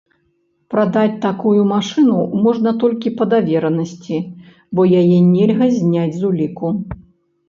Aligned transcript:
Прадаць 0.73 1.17
такую 1.25 1.65
машыну 1.71 2.15
можна 2.45 2.73
толькі 2.83 3.13
па 3.19 3.27
даверанасці, 3.33 4.17
бо 4.79 4.87
яе 5.03 5.19
нельга 5.35 5.69
зняць 5.77 6.15
з 6.17 6.21
уліку. 6.31 6.73